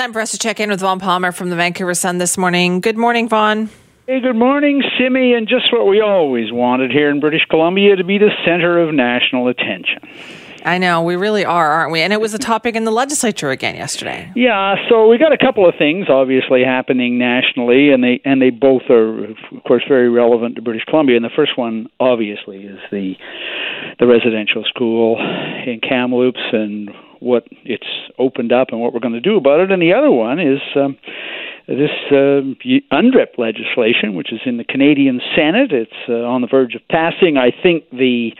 [0.00, 2.80] Time for us to check in with Vaughn Palmer from the Vancouver Sun this morning.
[2.80, 3.68] Good morning, Vaughn.
[4.06, 8.02] Hey, good morning, Simi, and just what we always wanted here in British Columbia to
[8.02, 9.98] be the center of national attention.
[10.64, 12.00] I know, we really are, aren't we?
[12.00, 14.32] And it was a topic in the legislature again yesterday.
[14.34, 18.48] Yeah, so we got a couple of things obviously happening nationally and they and they
[18.48, 19.36] both are of
[19.66, 21.16] course very relevant to British Columbia.
[21.16, 23.16] And the first one obviously is the
[23.98, 25.18] the residential school
[25.66, 26.88] in Kamloops and
[27.20, 27.86] what it's
[28.18, 29.70] opened up and what we're going to do about it.
[29.70, 30.98] And the other one is um,
[31.68, 32.42] this uh,
[32.92, 35.72] UNDRIP legislation, which is in the Canadian Senate.
[35.72, 37.36] It's uh, on the verge of passing.
[37.36, 38.32] I think the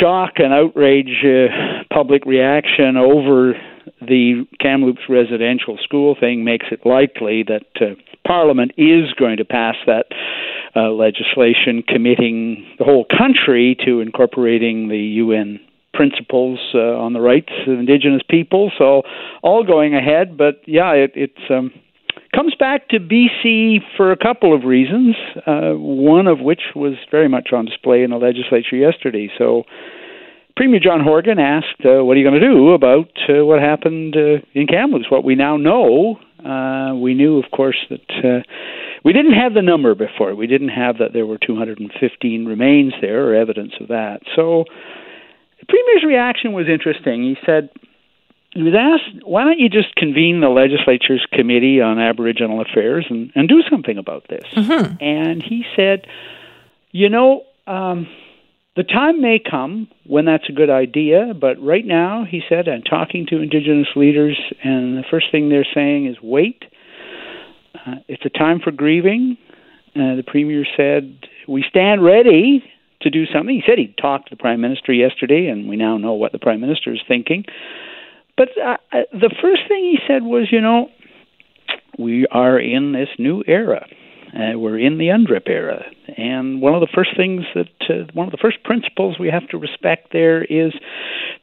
[0.00, 3.54] shock and outrage uh, public reaction over
[4.00, 7.94] the Kamloops residential school thing makes it likely that uh,
[8.26, 10.06] Parliament is going to pass that
[10.74, 15.60] uh, legislation committing the whole country to incorporating the UN
[15.92, 18.70] principles uh, on the rights of Indigenous people.
[18.78, 19.02] So
[19.42, 21.70] all going ahead, but yeah, it, it's um,
[22.34, 25.14] comes back to BC for a couple of reasons.
[25.46, 29.30] Uh, one of which was very much on display in the legislature yesterday.
[29.38, 29.64] So.
[30.54, 34.14] Premier John Horgan asked, uh, "What are you going to do about uh, what happened
[34.14, 35.10] uh, in Kamloops?
[35.10, 38.42] What we now know, uh, we knew, of course, that uh,
[39.04, 40.34] we didn't have the number before.
[40.34, 44.20] We didn't have that there were 215 remains there or evidence of that.
[44.36, 44.64] So
[45.62, 47.22] the premier's reaction was interesting.
[47.22, 47.70] He said,
[48.50, 53.30] he was asked, why don't you just convene the legislature's committee on Aboriginal affairs and,
[53.36, 54.44] and do something about this?
[54.54, 54.96] Mm-hmm.
[55.00, 56.06] And he said,
[56.90, 58.08] you know, um,
[58.74, 62.82] the time may come when that's a good idea, but right now, he said, I'm
[62.82, 66.64] talking to Indigenous leaders, and the first thing they're saying is wait.
[67.74, 69.38] Uh, it's a time for grieving.
[69.94, 72.64] Uh, the Premier said, We stand ready
[73.02, 73.54] to do something.
[73.54, 76.38] He said he'd talked to the Prime Minister yesterday, and we now know what the
[76.38, 77.44] Prime Minister is thinking.
[78.36, 80.88] But uh, uh, the first thing he said was, you know,
[81.98, 83.86] we are in this new era.
[84.34, 85.84] Uh, we're in the UNDRIP era,
[86.16, 89.46] and one of the first things that uh, one of the first principles we have
[89.48, 90.72] to respect there is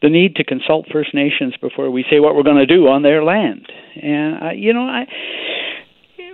[0.01, 3.03] the need to consult First Nations before we say what we're going to do on
[3.03, 3.71] their land.
[4.01, 5.05] And uh, you know, I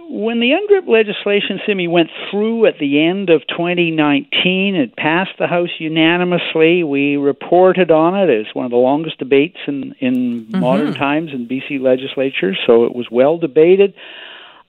[0.10, 5.48] when the UNDRIP legislation, Simi, went through at the end of 2019, it passed the
[5.48, 6.84] House unanimously.
[6.84, 8.30] We reported on it.
[8.30, 10.60] It's one of the longest debates in, in Mm-hmm.
[10.60, 13.94] modern times in BC legislature, so it was well debated.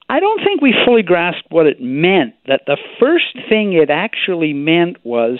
[0.09, 2.35] I don't think we fully grasped what it meant.
[2.47, 5.39] That the first thing it actually meant was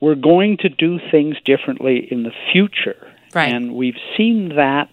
[0.00, 3.12] we're going to do things differently in the future.
[3.34, 3.52] Right.
[3.52, 4.90] And we've seen that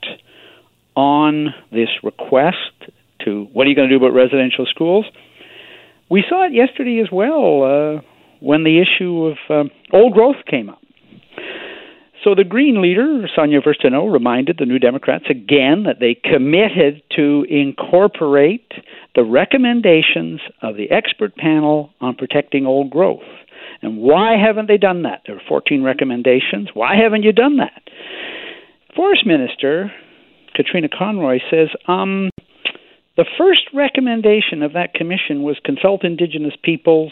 [0.96, 2.73] on this request
[3.54, 5.06] what are you going to do about residential schools?
[6.10, 8.02] We saw it yesterday as well uh,
[8.40, 10.80] when the issue of um, old growth came up.
[12.24, 17.46] So the Green leader, Sonia Furstenau, reminded the New Democrats again that they committed to
[17.50, 18.72] incorporate
[19.14, 23.28] the recommendations of the expert panel on protecting old growth.
[23.82, 25.24] And why haven't they done that?
[25.28, 26.70] There are 14 recommendations.
[26.74, 27.82] Why haven't you done that?
[28.96, 29.92] Forest Minister
[30.56, 32.30] Katrina Conroy says, um,
[33.16, 37.12] the first recommendation of that commission was consult Indigenous peoples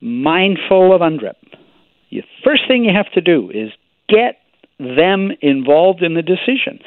[0.00, 1.36] mindful of UNDRIP.
[2.10, 3.70] The first thing you have to do is
[4.08, 4.40] get
[4.78, 6.80] them involved in the decision.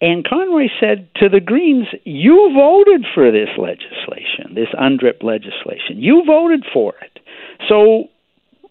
[0.00, 5.98] And Conroy said to the Greens, You voted for this legislation, this UNDRIP legislation.
[5.98, 7.20] You voted for it.
[7.68, 8.04] So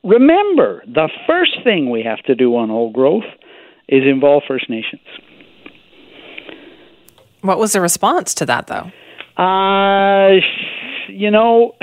[0.03, 3.23] remember, the first thing we have to do on old growth
[3.87, 5.01] is involve First Nations.
[7.41, 8.91] What was the response to that, though?
[9.37, 10.39] Uh,
[11.07, 11.75] you know,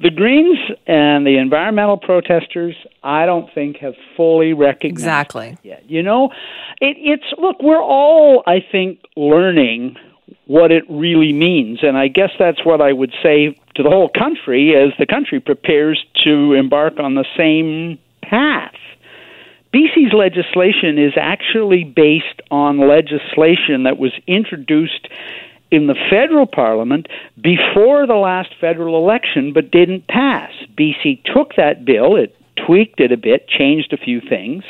[0.00, 5.58] the Greens and the environmental protesters, I don't think have fully recognized Exactly.
[5.62, 5.88] yet.
[5.88, 6.30] You know,
[6.80, 9.96] it, it's look, we're all, I think, learning
[10.46, 14.10] what it really means, and I guess that's what I would say to the whole
[14.10, 18.74] country as the country prepares to embark on the same path.
[19.74, 25.08] BC's legislation is actually based on legislation that was introduced
[25.74, 27.08] in the federal parliament
[27.42, 30.52] before the last federal election but didn't pass.
[30.78, 34.62] BC took that bill, it tweaked it a bit, changed a few things,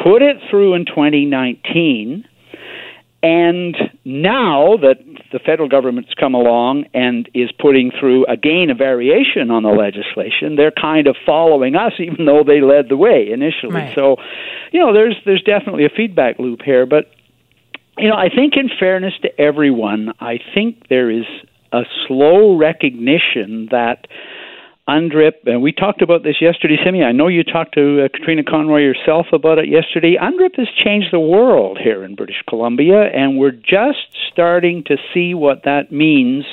[0.00, 2.24] put it through in 2019.
[3.24, 3.74] And
[4.04, 4.98] now that
[5.32, 10.54] the federal government's come along and is putting through again a variation on the legislation,
[10.56, 13.72] they're kind of following us, even though they led the way initially.
[13.72, 13.94] Right.
[13.96, 14.16] So,
[14.72, 16.84] you know, there's there's definitely a feedback loop here.
[16.84, 17.10] But
[17.98, 21.26] you know, I think in fairness to everyone, I think there is
[21.72, 24.06] a slow recognition that
[24.88, 27.02] UNDRIP, and we talked about this yesterday, Simi.
[27.02, 30.16] I know you talked to uh, Katrina Conroy yourself about it yesterday.
[30.20, 35.32] UNDRIP has changed the world here in British Columbia, and we're just starting to see
[35.32, 36.44] what that means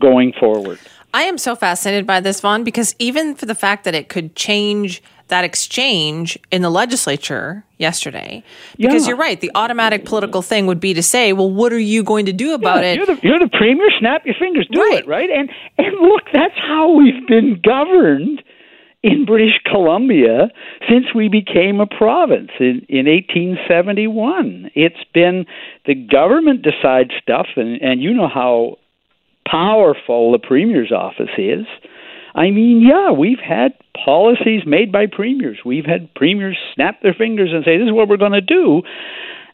[0.00, 0.80] going forward.
[1.14, 4.34] I am so fascinated by this, Vaughn, because even for the fact that it could
[4.34, 8.44] change that exchange in the legislature yesterday,
[8.76, 9.08] because yeah.
[9.08, 12.26] you're right, the automatic political thing would be to say, well, what are you going
[12.26, 12.96] to do about yeah, it?
[12.96, 15.00] You're the, you're the, premier, snap your fingers, do right.
[15.00, 15.30] it, right?
[15.30, 18.42] And, and look, that's how we've been governed
[19.02, 20.50] in British Columbia
[20.88, 24.70] since we became a province in, in 1871.
[24.74, 25.46] It's been
[25.86, 28.76] the government decides stuff, and, and you know how
[29.48, 31.66] powerful the premier's office is.
[32.34, 33.72] I mean, yeah, we've had
[34.04, 35.58] policies made by premiers.
[35.64, 38.82] We've had premiers snap their fingers and say, this is what we're going to do.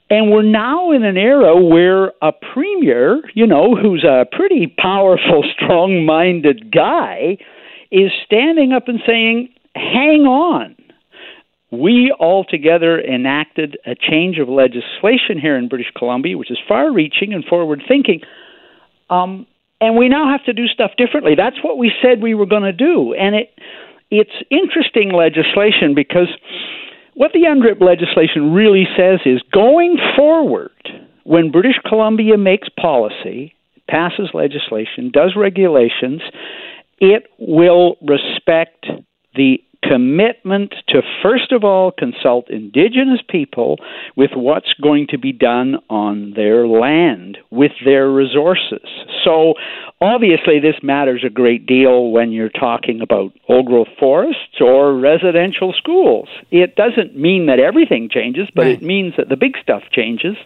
[0.09, 5.43] And we're now in an era where a premier, you know, who's a pretty powerful,
[5.55, 7.39] strong minded guy,
[7.91, 10.77] is standing up and saying, hang on.
[11.73, 17.33] We altogether enacted a change of legislation here in British Columbia, which is far reaching
[17.33, 18.21] and forward thinking.
[19.11, 19.47] Um,
[19.81, 21.35] and we now have to do stuff differently.
[21.37, 23.55] That's what we said we were going to do, and it
[24.11, 26.29] it's interesting legislation because
[27.15, 30.71] what the UNDRIP legislation really says is going forward,
[31.25, 33.55] when British Columbia makes policy,
[33.89, 36.21] passes legislation, does regulations,
[36.99, 38.87] it will respect
[39.35, 43.79] the commitment to, first of all, consult Indigenous people
[44.17, 48.87] with what's going to be done on their land, with their resources.
[49.25, 49.55] So,
[50.01, 55.73] obviously, this matters a great deal when you're talking about old growth forests or residential
[55.73, 56.29] schools.
[56.51, 58.75] It doesn't mean that everything changes, but right.
[58.75, 60.37] it means that the big stuff changes.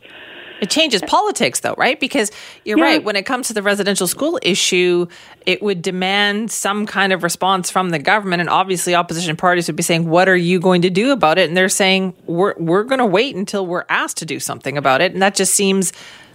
[0.60, 1.98] It changes politics, though, right?
[1.98, 2.30] Because
[2.64, 2.84] you're yeah.
[2.84, 3.04] right.
[3.04, 5.06] When it comes to the residential school issue,
[5.46, 9.76] it would demand some kind of response from the government, and obviously, opposition parties would
[9.76, 12.84] be saying, "What are you going to do about it?" And they're saying, "We're we're
[12.84, 15.92] going to wait until we're asked to do something about it," and that just seems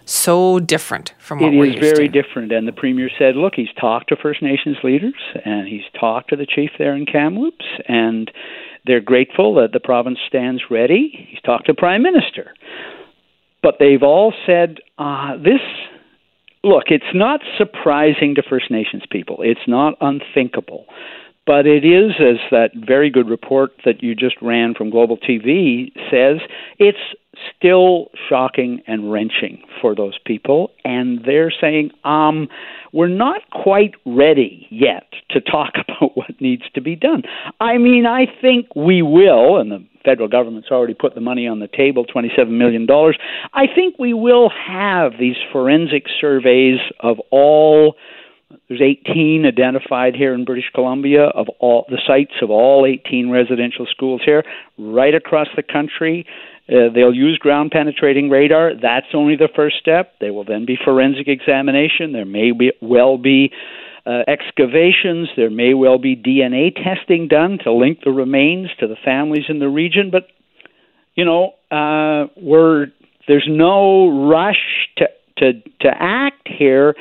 [0.07, 2.21] so different from what it we're is very to.
[2.21, 2.51] different.
[2.51, 5.13] And the premier said, "Look, he's talked to First Nations leaders,
[5.43, 8.31] and he's talked to the chief there in Kamloops, and."
[8.87, 11.27] They're grateful that the province stands ready.
[11.31, 12.53] He's talked to Prime Minister.
[13.65, 15.59] But they've all said uh, this.
[16.63, 19.37] Look, it's not surprising to First Nations people.
[19.41, 20.85] It's not unthinkable.
[21.47, 25.91] But it is, as that very good report that you just ran from Global TV
[26.11, 26.41] says,
[26.77, 26.99] it's
[27.57, 30.71] still shocking and wrenching for those people.
[30.83, 32.47] And they're saying, um,
[32.93, 37.23] we're not quite ready yet to talk about what needs to be done.
[37.59, 41.59] I mean, I think we will, and the federal government's already put the money on
[41.59, 42.87] the table, $27 million.
[43.53, 47.95] I think we will have these forensic surveys of all
[48.67, 53.85] there's 18 identified here in British Columbia of all the sites of all 18 residential
[53.89, 54.43] schools here,
[54.77, 56.25] right across the country.
[56.67, 58.73] Uh, they'll use ground penetrating radar.
[58.73, 60.13] That's only the first step.
[60.19, 62.11] There will then be forensic examination.
[62.11, 63.51] There may be, well be
[64.05, 65.29] uh, excavations.
[65.35, 69.59] There may well be DNA testing done to link the remains to the families in
[69.59, 70.09] the region.
[70.11, 70.27] But
[71.15, 72.87] you know, uh, we're
[73.27, 75.05] there's no rush to
[75.37, 76.95] to to act here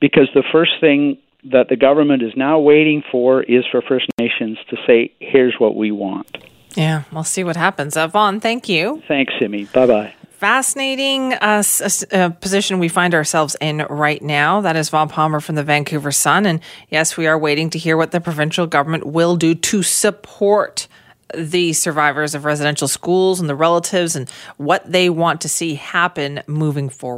[0.00, 4.58] because the first thing that the government is now waiting for is for First Nations
[4.70, 6.38] to say, "Here's what we want."
[6.74, 7.96] Yeah, we'll see what happens.
[7.96, 9.02] Uh, Vaughn, thank you.
[9.08, 9.64] Thanks, Simi.
[9.64, 11.62] Bye bye fascinating uh,
[12.12, 14.60] uh, position we find ourselves in right now.
[14.60, 16.46] That is Vaughn Palmer from the Vancouver Sun.
[16.46, 20.86] And yes, we are waiting to hear what the provincial government will do to support
[21.34, 26.40] the survivors of residential schools and the relatives and what they want to see happen
[26.46, 27.16] moving forward.